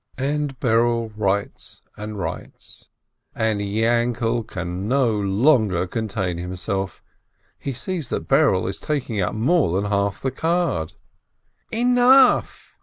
And 0.17 0.59
Berele 0.59 1.13
writes 1.15 1.83
and 1.95 2.17
writes, 2.17 2.89
and 3.35 3.61
Yainkele 3.61 4.47
can 4.47 4.87
no 4.87 5.11
longer 5.13 5.85
contain 5.85 6.39
himself— 6.39 7.03
he 7.59 7.71
sees 7.71 8.09
that 8.09 8.27
Berele 8.27 8.67
is 8.67 8.79
taking 8.79 9.21
up 9.21 9.35
more 9.35 9.73
than 9.79 9.91
half 9.91 10.19
the 10.19 10.31
card. 10.31 10.93
"Enough 11.71 12.79